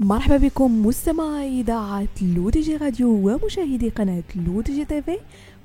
[0.00, 5.18] مرحبا بكم مستمعي إذاعة L'ODJ Radio ومشاهدي قناة L'ODJ TV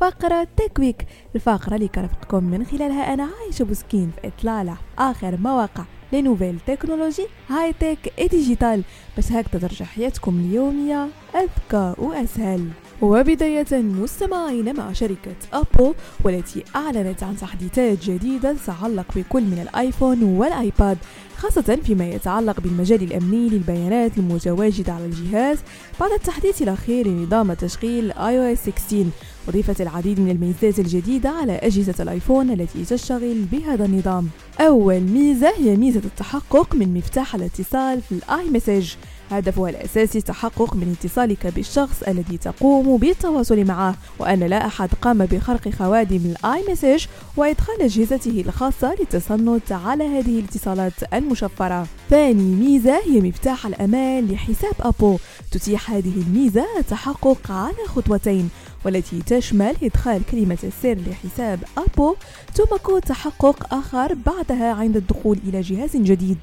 [0.00, 5.84] فقرة Tech Week الفقرة اللي كرفقكم من خلالها أنا عايشة بوسكين في إطلالة آخر مواقع.
[6.12, 8.82] les nouvelles technologies high-tech et digital
[9.16, 12.68] باش هكذا ترجع حياتكم اليومية أذكى وأسهل.
[13.02, 15.94] وبداية مستمعين مع شركة أبل
[16.24, 20.98] والتي أعلنت عن تحديثات جديدة تتعلق بكل من الآيفون والآيباد
[21.36, 25.58] خاصة فيما يتعلق بالمجال الأمني للبيانات المتواجدة على الجهاز.
[26.00, 29.06] بعد التحديث الأخير لنظام تشغيل iOS 16
[29.48, 34.28] أضيفت العديد من الميزات الجديدة على أجهزة الآيفون التي تشتغل بهذا النظام.
[34.60, 38.88] أول ميزة هي ميزة التحقق من مفتاح الاتصال في ال iMessage.
[39.30, 45.68] هدفها الأساسي التحقق من اتصالك بالشخص الذي تقوم بالتواصل معه وأن لا أحد قام بخرق
[45.68, 47.06] خوادم ال iMessage
[47.36, 51.86] وإدخال أجهزته الخاصة للتصنت على هذه الاتصالات المشفرة.
[52.10, 55.18] ثاني ميزة هي مفتاح الأمان لحساب أبو.
[55.52, 58.48] تتيح هذه الميزة التحقق على خطوتين
[58.84, 62.14] والتي تشمل إدخال كلمة السر لحساب أبو
[62.54, 66.38] ثم كود تحقق آخر بعدها عند الدخول إلى جهاز جديد.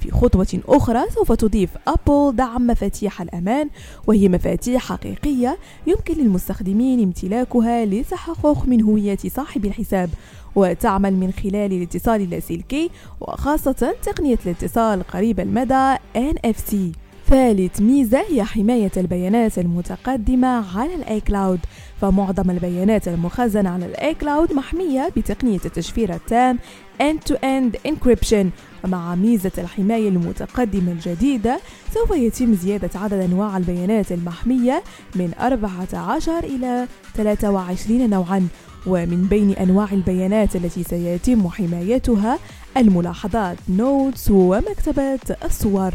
[0.00, 3.70] في خطوة أخرى سوف تضيف أبل دعم مفاتيح الأمان
[4.06, 10.10] وهي مفاتيح حقيقية يمكن للمستخدمين امتلاكها للتحقق من هوية صاحب الحساب
[10.56, 16.74] وتعمل من خلال الاتصال اللاسلكي وخاصة تقنية الاتصال قريب المدى NFC
[17.28, 21.60] ثالث ميزة هي حماية البيانات المتقدمة على ال iCloud
[22.00, 26.58] فمعظم البيانات المخزنة على ال iCloud محمية بتقنية التشفير التام
[27.02, 28.46] end-to-end encryption.
[28.84, 31.60] ومع ميزة الحماية المتقدمة الجديدة
[31.94, 34.82] سوف يتم زيادة عدد أنواع البيانات المحمية
[35.14, 38.48] من 14 إلى 23 نوعا.
[38.86, 42.38] ومن بين أنواع البيانات التي سيتم حمايتها
[42.76, 45.94] الملاحظات نوتس ومكتبات الصور.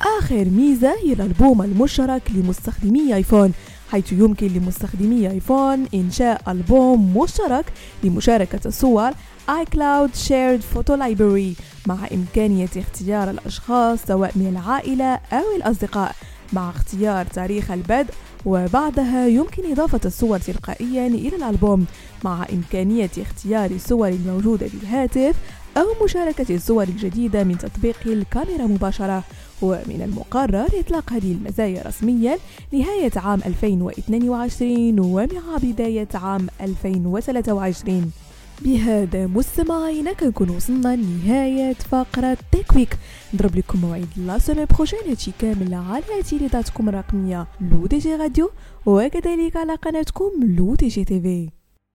[0.00, 3.52] آخر ميزة هي الألبوم المشترك لمستخدمي آيفون
[3.90, 7.64] حيث يمكن لمستخدمي آيفون إنشاء ألبوم مشترك
[8.04, 9.10] لمشاركة الصور
[9.48, 16.14] iCloud Shared Photo Library مع إمكانية اختيار الأشخاص سواء من العائلة أو الأصدقاء
[16.52, 18.14] مع اختيار تاريخ البدء
[18.46, 21.86] وبعدها يمكن إضافة الصور تلقائيا إلى الألبوم
[22.24, 25.34] مع إمكانية اختيار الصور الموجودة بالهاتف
[25.80, 29.24] أو مشاركة الصور الجديدة من تطبيق الكاميرا مباشرة.
[29.62, 32.38] ومن المقرر إطلاق هذه المزايا رسميا
[32.72, 38.10] نهاية عام 2022 ومع بداية عام 2023
[38.62, 42.98] بهذا مستمعينا كنكون وصلنا لنهاية فقرة تيكويك
[43.34, 48.50] نضرب لكم موعد la semaine prochaine هادشي كامل على إذاعتكم الرقمية L'ODJ Radio
[48.86, 51.59] وكذلك على قناتكم L'ODJ TV